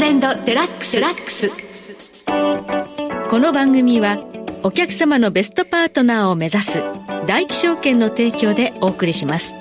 [0.00, 1.50] レンドデラックスラックス。
[3.28, 4.16] この番組は
[4.62, 6.82] お客様のベストパートナーを目指す
[7.26, 9.52] 大気証券の提供でお送りします。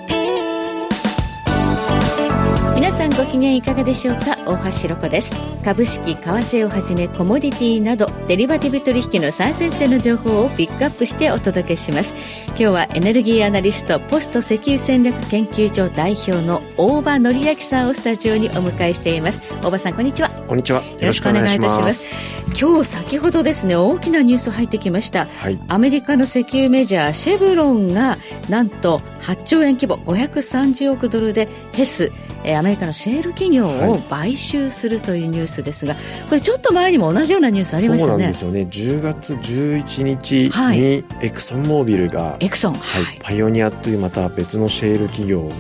[3.30, 4.38] 機嫌いかがでしょうか？
[4.46, 5.36] 大橋ろ子です。
[5.64, 12.14] 株式為替をはじめコモディティなどデリバティブ取引の最先端の情報をピックアップしてお届けします。
[12.50, 19.42] 今日はエネルギーアナリストポスト石油戦略研究所代表の大場紀明さんをスタジオにお迎えしています。
[19.62, 20.30] 大場さんこんにちは。
[20.48, 20.82] こんにちは。
[20.82, 28.18] よろしくお願いいたします今日先ほどですね大きなニュース入ってきました、はい、アメリカの石油メジャーシェブロンが
[28.50, 32.12] なんと8兆円規模530億ドルでヘス
[32.44, 38.12] えアメリカのシェール企業を買収するというニュースですが、はい、これちょっと前にも同じようなニュースありましたね。
[38.12, 38.62] そうなんですよね。
[38.62, 45.52] 10月11日にエクソンモービルが、エクソン、はい、パイオニアというまた別のシェール企業を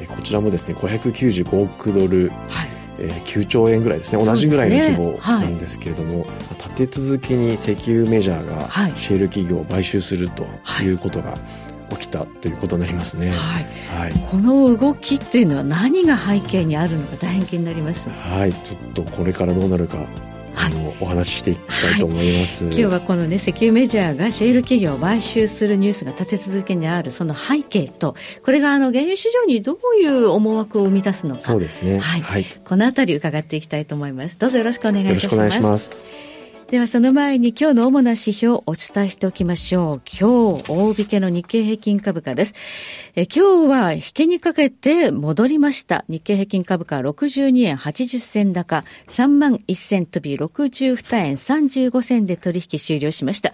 [0.00, 2.73] えこちらもですね595億ドル、はい
[3.04, 4.24] えー、9兆円ぐらいですね。
[4.24, 10.46] 同じぐらいの規模なんですけれども、ねはい、立て続けに石油メジャーがシェール企業を買収すると
[10.82, 11.34] いうことが、
[11.90, 18.08] 起きたということになりますね、はい、はい、この動きっていうのは何が背景にあるのか大変気になります。
[18.10, 18.52] はい。
[18.52, 19.98] ちょっとこれからどうなるか
[20.64, 31.40] あの、お話ししていきたいと思います、はい、今日はこのね石油メジャーがシェール企業を買収するニュースが立て続けにあるその背景とこれがあの原油市場にどういう思惑を生み出すのか。
[31.40, 31.98] そうですね。
[31.98, 34.38] はい、はい、このあたり伺っていきたいと思います。
[34.38, 35.90] どうぞよろしくお願いいたします
[36.68, 40.02] ではその前に今日の主な指標をお伝えしておきましょう。
[40.10, 42.54] 今日、大引けの日経平均株価です。
[43.14, 46.06] え今日は引けにかけて戻りました。
[46.08, 53.52] 日経平均株価62円80銭高、3万1000飛び62円35銭で取引終了しました。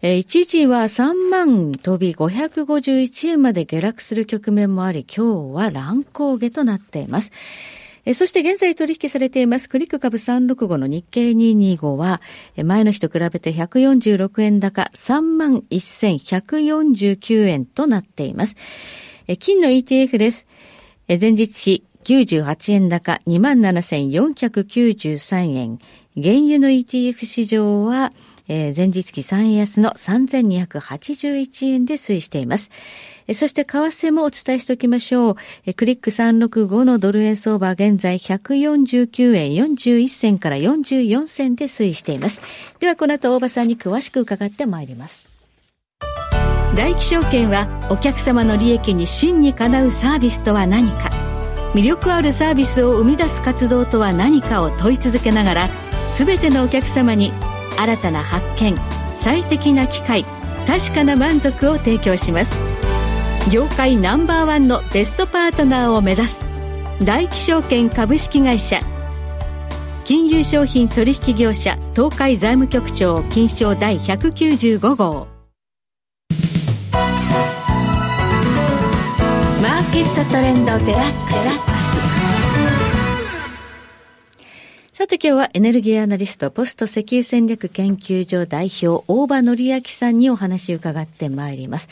[0.00, 7.30] え一時は3万飛び551円まで下落する局面もあり、今日は乱高下となっています。
[8.08, 12.22] えそして現在取引されていますクリック株365の日経225は、
[12.64, 18.56] 前の日と比べて146円高31,149円となっています。
[19.26, 20.46] え金の ETF です。
[21.06, 25.78] え前日比98円高27,493円。
[26.16, 28.14] 原油の ETF 市場は、
[28.48, 32.70] 前日期3円安の3281円で推移しています。
[33.34, 35.36] そして為替もお伝えしておきましょ
[35.66, 35.74] う。
[35.74, 42.40] クリック365のドル円相場現在149円41銭から44銭で推移しています。
[42.78, 45.24] ではこの後大場さんに詳しく伺ってまいります。
[46.74, 51.10] 大気証券はお客様の利益に真にかなうサービスとは何か
[51.74, 55.68] 魅力あるサービスを生み出す活動とは何かを問い続けながら
[56.16, 57.32] 全てのお客様に
[57.76, 58.76] 新たな発見
[59.16, 60.24] 最適な機会
[60.66, 62.56] 確かな満足を提供します。
[63.50, 66.44] 業界ナンバーワンのベストパートナーを目指す
[67.02, 68.80] 大気証券株式会社
[70.04, 75.28] 金融商品取引業者東海財務局長金賞第195号。
[79.62, 81.57] マーケットトレンドデラックス。
[84.98, 91.88] さて今日はエネルギーアナリスト、ポスト石油戦略研究所代表、大場紀明さんにお話を伺ってまいります。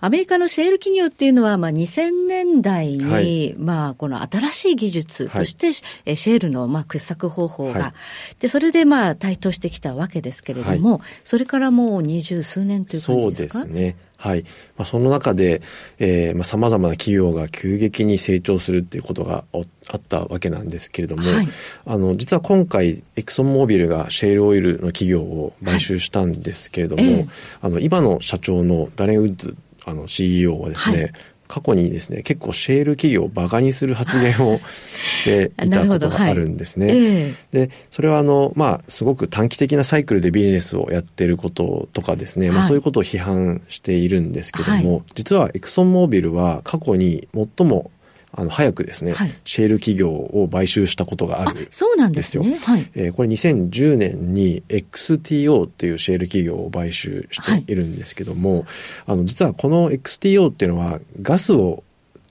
[0.00, 7.92] アメリカのシェール企業っていうのは、まあ、2000年代に、はい、まあ、この新しい技術として、はい、シェールの、まあ、掘削方法が、はい、
[8.40, 13.60] で、それで、まあ、台頭してきたわけですけれども、それからもう二十数年という感じですか？
[13.60, 13.96] そうですね。
[14.18, 14.42] はい。
[14.76, 15.62] まあ、その中で、
[15.98, 21.48] えー、まあ、様々な企業が急激に成長するっていうことがあったわけなんですけれども、はい、
[21.86, 27.16] あの、実は今回、エクソンモービルがシェールオイルの企業を買収したんですけれども、はいえ。
[27.22, 27.28] ー、
[27.62, 31.12] あの、今の社長のダレン・ウッズ、あの、CEO はですね、はい
[31.48, 36.86] 過去にですね、結構シェール企業を馬鹿にする発言をしていたことが あるんですね。
[36.86, 36.96] はい。
[36.96, 47.90] えー、で、それはあの、まあ、すごく短期的なサイクルでビジネスをやってることとかですね、はい、まあそういうことを批判しているんですけども、はい、実はエクソンモービルは過去に最も
[48.32, 51.88] あの早くですね、はい、シェール企業を買収したことがあるんですよ。
[51.88, 52.58] そうなんですね。
[52.58, 58.64] はい、えー、これ2010年に XTO っていうシェール企業を買収しているんですけども、はい、
[59.06, 61.82] あの実はこの XTO っていうのはガスを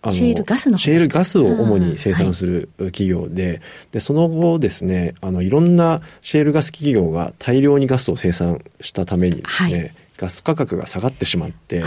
[0.01, 3.61] あのシェールガスのシェールガスを主に生産する企業で、はい、
[3.93, 11.83] で、その後ですね、あの、いろんなシェールガス企業が大量にガスを生産したためにですね、はいガス価格が下がってしまって、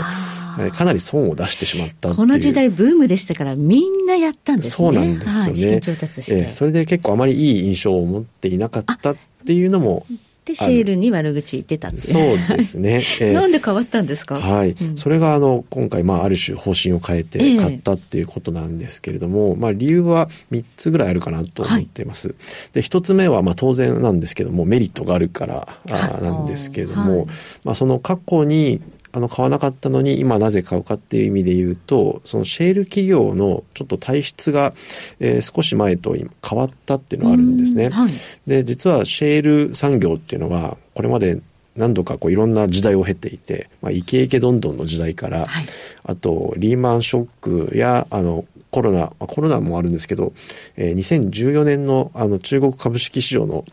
[0.73, 4.71] かなり損を出してしまったこの時代ブームでしたから、みんなやったんですね。
[4.71, 5.43] そうなんですよね。
[5.43, 10.05] はい、えー、それで結構あまりいい印象を持っていなかったっていうのも
[10.45, 12.01] で、シェールに悪口言ってたっていう。
[12.01, 13.03] そうですね。
[13.21, 14.39] えー、なんで変わったんですか？
[14.39, 14.71] はい。
[14.71, 22.29] うん、それが、あの、今回、まあ、ある種方針を変えて買ったっていうことなんですけれども、えー、まあ、理由は3つぐらいあるかなと思っています。
[22.29, 27.27] はい、で、1つ目は、まあ、当然なんですけども、メリットがあるからあなんですけれども、はい、
[27.63, 28.81] まあ、その過去に、
[29.13, 34.73] あの買わなかったのに今なぜ買うかっていう意味で言うとそのシェール企業のちょっと体質が、
[35.19, 37.89] えー、少し前と変わったっていうのがあるんですね。
[37.89, 38.13] はい、
[38.47, 41.41] で実はシェール産業っていうのはこれまで
[41.75, 45.65] 何度かこういろんな時代を経ていて、まあ、イケイケどんどんの時代から、はい、
[46.03, 47.29] あとリーマンショッ
[47.69, 50.31] クやあのコロナ、コロナもあるんですけど、
[50.77, 53.65] えー、2014年のあの中国株式市場の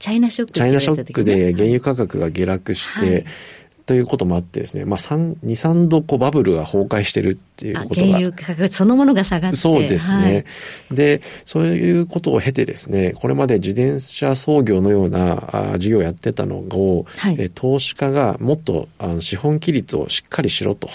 [0.00, 3.24] チャイナショック、チャイナショックで原油価格が下落して、はい
[3.90, 8.06] ということもあってですね、まあ、2、3度こうバブルが崩壊してるっていうことが。
[8.06, 9.56] 原油価格そのものが下がって。
[9.56, 10.44] そうですね、
[10.88, 20.88] はい、で、そういうことを経てですね、これまで自転車操業のようなあ事業をやってたのを、はい、え投資家がもっとあの資本規律をしっかりしろと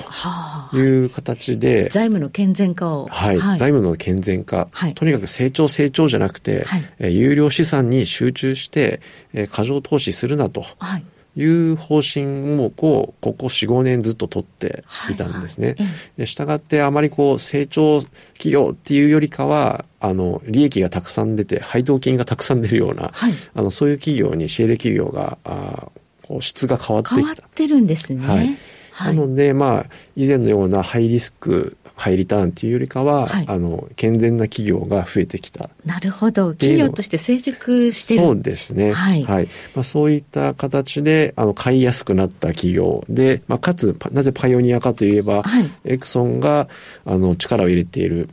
[0.74, 3.08] いう形で、はあ、財務の健全化を。
[3.08, 3.38] はい。
[3.38, 9.02] はい、財務の健全化、とにかく成長成長じゃなくて、はい、え有料資産に集中して、
[9.34, 10.64] え過剰投資するなと。
[10.80, 11.04] はい
[11.36, 15.76] いう方針をこうここ4、5年ずっと取っていたんですね。
[16.18, 18.02] でしたがってあまりこう成長
[18.34, 25.90] 企業っていうよりかはあの利益がたくさん出て配当金がたくさん出るような、はい、あのそういう企業にシェール企業があ
[26.28, 27.22] こう質が変わってきた。
[27.22, 28.26] 変わってるんですね。
[28.26, 28.58] はい。
[29.00, 35.70] なので、まあ、以前のようなハイリスクハイリターンっていうよりかは、はい、あの健全な企業が増えてきた。
[35.86, 36.54] なるほど。
[36.54, 38.22] 企業として成熟してる。
[38.22, 38.92] そうですね。
[38.92, 39.48] はい、はい。
[39.74, 46.68] まあ、そういった形であの買いやすくなった企業で、まあ、かつなぜパイオニアかといえば、はい、エクソンが
[47.06, 48.30] あの力を入れている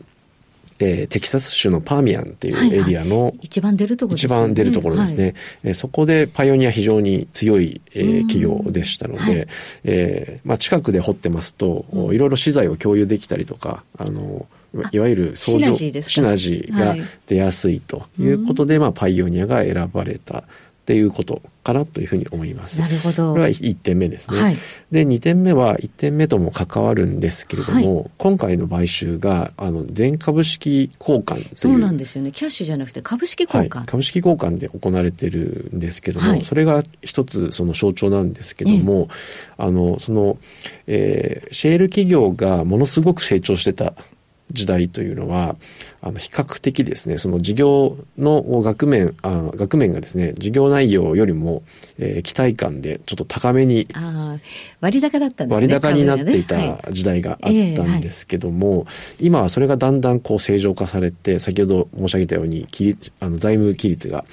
[0.82, 4.34] えー、テキサス州のパーミアンっていうエリアの、はいはい、一番出るところですね。
[4.34, 5.24] 一番出るところですね。
[5.24, 5.34] はい、
[5.64, 9.48] えー、そこでパイオニア非常に強い、えー、企業でしたので、はい、
[9.84, 14.46] えー、まあ、近くで掘ってますと、いろいろ資材を共有できたりとか、あの、
[14.90, 16.96] いわゆるシナジーシナジーが
[17.26, 20.44] 出やすいということで、まあ、パイオニアが選ばれた
[20.82, 22.80] っていうことかなというふうに思います。
[22.80, 23.30] なるほど。
[23.30, 24.40] これは1点目ですね。
[24.40, 24.56] はい、
[24.90, 31.46] で、2点目は1点目とも関わるんですけれども、はい、今回の買収が、あの、全株式交換という。
[31.54, 32.32] そうなんですよね。
[32.32, 33.76] キャッシュじゃなくて株式交換。
[33.78, 39.08] はい、株式交換で行われてるんですけども、それが一つその象徴なんですけども、
[39.56, 40.38] あの、その、
[40.88, 43.94] えー、シェール企業がものすごく成長してた
[44.50, 45.56] 時代というのは、
[46.00, 51.62] あの、比較的ですね、その事業の額面、あ額面がですね、事業内容よりも、
[51.98, 53.86] えー、期待感でちょっと高めに、
[54.80, 55.66] 割高だったんですね。
[55.66, 58.86] 割高になっていた時代があったんですけども、
[59.20, 62.66] 今はそれがだんだんこう正常化されて、先ほど申し上げたように、
[63.20, 64.24] あの財務規律が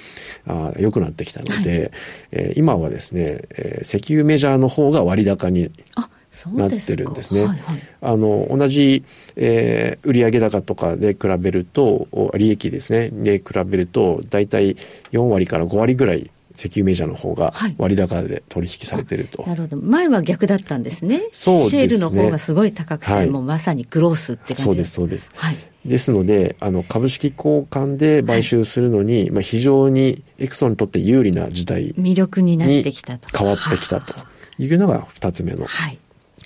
[0.46, 1.90] あ良くなってきたので、はい、
[2.32, 6.08] えー、今はですね、えー、石油メジャーの方が割高に、あ
[6.48, 7.40] なってるんですね。
[7.40, 7.58] はいはい、
[8.00, 9.04] あの同じ、
[9.36, 13.10] えー、売上高とかで比べると利益ですね。
[13.10, 14.76] で比べると大体
[15.12, 19.76] 4割から5割ぐらい石油メジャーの方が割高で取引されてると、はい、なるほど。
[19.78, 21.22] 前は逆だったんですね。
[21.32, 21.70] そうですね。
[21.70, 24.62] シェールの方がすごい高くて、はい、もうまさにグロースって感じ。
[24.62, 33.28] そうですそうです、はい、ですのであの株式交換で買収するのに、はい、まあ、非常にエクソンにとって有利な時代魅力になってきたと。
[33.36, 34.14] 変わってきたと
[34.58, 35.66] いうのが2つ目の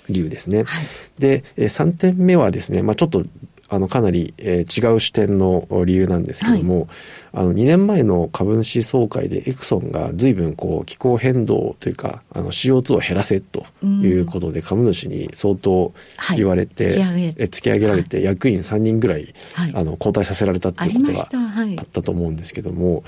[0.09, 0.63] 理由ですね。
[0.63, 0.85] はい、
[1.19, 3.23] で、3点目はですね、まあ、ちょっと
[3.67, 6.87] あのかなり、えー、違う視点の理由なんですけども、はい、
[7.33, 15.93] あの2年前の株主総会でエクソンが随分こう気候変動というかあの CO2 を減らせということで株主に相当
[16.35, 23.03] 言われて、はい、突き上げられて役員3人ぐらい、はい、あの交代させられたっていうことがあったと思うんですけども、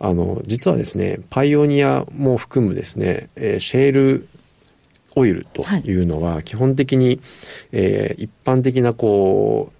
[0.00, 4.28] あの実はですねパイオニアも含むですね、えー、シェール
[5.18, 7.20] オイルというのは基本的に、はい、
[7.72, 9.78] えー、一般的なこう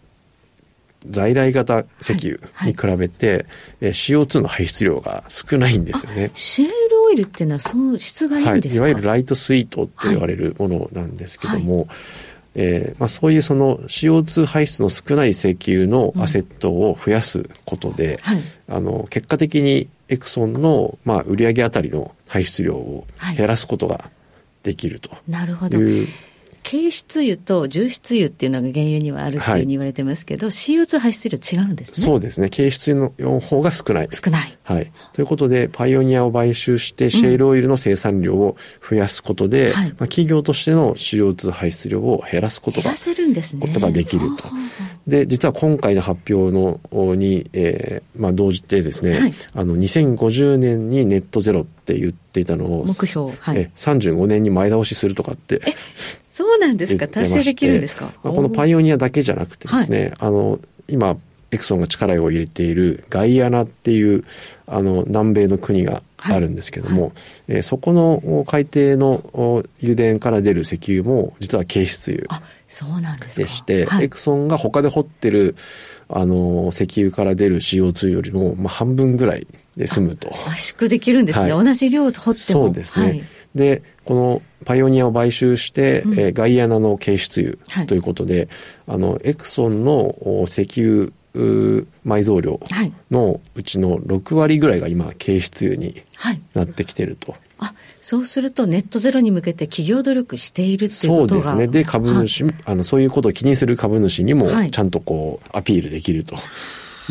[1.06, 3.46] 在来型石油に比べて、はいはい、
[3.82, 6.30] えー、CO2 の排出量が少ないんですよね。
[6.34, 11.86] シェールオイルっていうのはそう質がいいんですか、はい、いわゆるライトスイートと言われるものなんですけども、はい、
[12.56, 24.10] えー、まあ、そういうその CO2 排出の少ない石油のアセットを増やすことで、うんはい、あの結果的にエクソンの、まあ、売上あたりの排出量を減らすことが
[24.68, 25.10] できると。
[25.26, 25.78] なるほど。
[26.70, 29.54] 軽質油と重質油っていうのが原油にはあるってい。
[29.54, 32.04] うふうに言われてますけど、はい、CO2 排出量違うんですね。
[32.04, 32.50] そうですね。
[32.50, 34.08] 軽質油の方が少ない。
[34.12, 34.58] 少ない。
[34.64, 34.92] はい。
[35.14, 43.66] ということでパイオニアを買収してシェールオイルの生産量を増やすことで、うんまあ、企業としての CO2 排出量を減らすことが減らせるんですね。
[43.66, 44.50] ことができると
[45.08, 46.80] で実は今回の発表の
[47.14, 55.62] に、えーまあ、同時てですね、はい、あの2050年にネットゼロって言っていたのを目標、はい、え35年に前倒しするとかって
[56.30, 57.08] そうなんですか？
[57.08, 61.16] 達成できるんですか、まあ、このパイオニアだけじゃなくてですね、はい、あの今
[61.50, 64.24] エクソンが力を入れているガイアナっていう
[64.66, 67.02] あの南米の国があるんですけども、はい。
[67.02, 67.12] はい、
[67.48, 72.26] えー、そこの海底の油田から出る石油も実は軽質油
[72.68, 75.56] そうなんですでして、はい、エクソンが他で掘ってる
[76.08, 79.46] あの石油から出る CO2 よりも、まあ、半分ぐらい
[79.76, 80.28] で済むと。
[80.46, 82.34] 圧縮できるんですね、同じ量掘っても。
[82.34, 88.48] そうですね、でこのパイオニアを買収して、うん、えー、ガイアナの軽質油ということで、
[88.86, 92.60] あのエクソンの石油埋蔵量
[93.10, 96.02] のうちの6割ぐらいが今軽質油に
[96.54, 97.32] なってきてると。
[97.32, 101.44] はい、あそうするとネットゼロに向けて企業努力しているっていうことが。
[101.44, 101.66] そうですね。
[101.66, 106.36] で株主、はい、あのそういうことを気にする株主にもちゃんとこうアピールできると。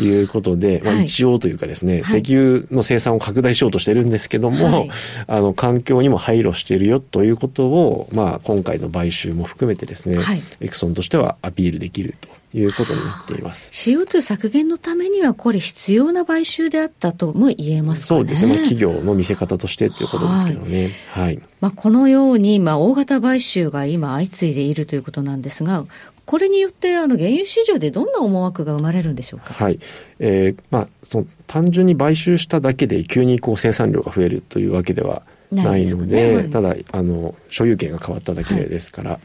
[0.02, 4.90] いうことで、まあ、一応というかですね、はい、石油の生産を拡大しようとしてるんですけども、はい、
[5.26, 13.72] あの環境にも配慮しているよということを、まあ、今回の買収も含めてですね、はい、エクソンとしてはアピールできるということになっています。
[13.72, 18.18] CO2 削減のためにはこれ必要な買収であったとも言えますかね。
[18.20, 18.54] そうですね。
[18.54, 20.90] 企業の見せ方としてということですけどね。
[21.10, 21.24] はい。
[21.24, 25.84] はい、まあこのようにまあ大型買収が今相次いでいるということなんですが、
[26.24, 29.52] これによってあの原油市場でどんな思惑が生まれるんでしょうか？
[29.52, 29.78] はい。
[30.18, 39.10] えー、まあその単純に買収しただけで急にこう生産量が増えるというわけではないので、ね、ただあの所有権が変わっただけですから。
[39.10, 39.20] はい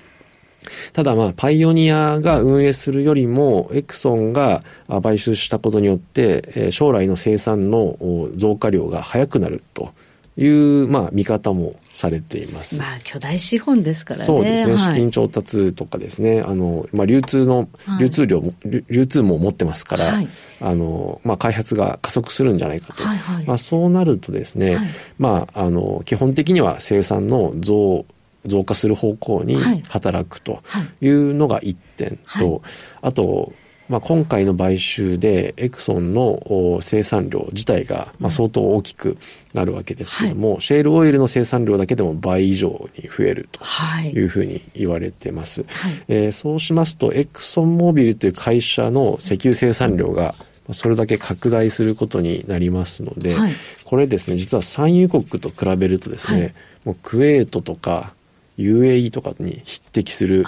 [0.93, 4.63] ただまあ、パイオニアが運営するよりも、エクソンが
[5.01, 7.97] 買収したことによって、将来の生産の
[8.35, 9.91] 増加量が早くなると
[10.37, 12.79] いう、まあ、見方もされています。
[12.79, 14.25] まあ、巨大資本ですからね。
[14.25, 14.71] そうですね。
[14.71, 20.27] はい、資金調達とかですね、あの、まあ、流通の、流通量も、はい、流通も持ってますから、はい、
[20.59, 23.03] あの、まあ、開発が加速するんじゃないかと。
[23.03, 24.79] はいはい、まあ、そうなるとですね、
[25.19, 28.05] まあ、あの、基本的には生産の増、
[28.45, 29.57] 増加する方向に
[29.89, 30.61] 働くと
[31.01, 31.07] い。
[31.09, 32.61] うのが一点と、
[33.01, 33.53] あと、
[33.89, 39.17] まあ、今回の買収でエクソンの生産量自体がまあ相当大きく
[39.53, 43.59] なるわけですけども、はい、シェールオイルの生産量だけでも倍以上に増えると
[44.01, 44.25] い。
[44.25, 50.33] うふうに言われてます、はい、えー、そうしますとエクソンモービルという会社の石油生産量が
[50.71, 58.13] それだけ拡大することになりますので、はい、これですね実は産油国と比べるとですね、もうクウェートとか
[58.57, 60.45] UAE とかに匹敵する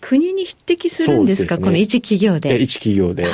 [0.00, 2.60] 国に匹敵するんですか、ね、この一企業で。
[2.60, 3.26] 一企業で。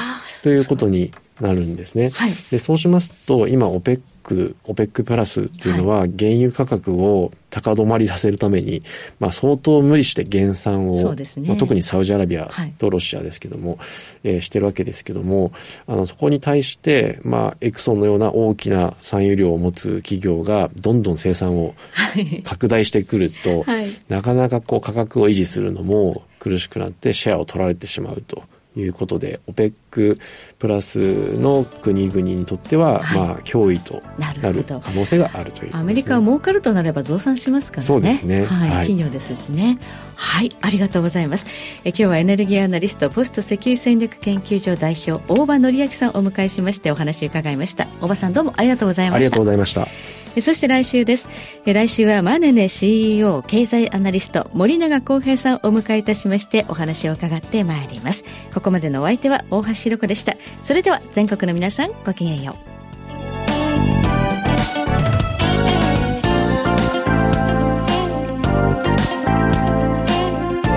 [0.43, 2.11] ということになるんですね。
[2.11, 8.83] はい、でそうしますと、今、オペック、オペックプラスっていうのは、原油価格を高止まりさせるために、
[9.21, 13.79] まあ、相当無理して減産を、ね、まあ、特にサウジアラビアとロシアですけども、はい、
[14.25, 15.53] えー、してるわけですけども、
[15.87, 21.75] あの、そこに対して、まあ、エクソンのような大きな産油量を持つ企業が、どんどん生産を
[22.45, 28.45] 拡大してくると、はい、なかなかこう価格を維持するのも苦しくなってシェアを取られてしまうと。
[28.77, 30.19] いうことで OPEC
[30.59, 30.99] プラス
[31.39, 37.87] の国々にとっては、はい、まあ脅威となる可能性があるという、ね、アメリカは儲かるとなれば増産しますからね。
[37.87, 39.79] そうですね、はい、はい、企業ですしね。
[40.17, 40.55] はい。
[40.61, 41.47] ありがとうございます。
[41.85, 47.87] え今日はエネルギーアナリストポスト石油戦略研究所代表大場紀明さんをお迎えしましてお話を伺いました。
[48.01, 49.17] 大場さんどうもありがとうございました。
[49.17, 51.29] ありがとうございましたそして来週です。
[51.65, 58.25] 来週はマネネ CEO 経済アナリスト森永康平さんをお迎えいたしましてお話を伺ってまいります。
[58.55, 60.37] ここまでのお相手は大橋ろ子でした。
[60.63, 62.73] それでは全国の皆さんごきげんよう。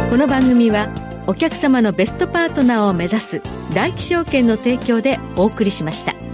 [0.09, 0.89] この番組は
[1.27, 3.41] お客様のベストパートナーを目指す
[3.73, 6.24] 大気証券の提供でお送りしました。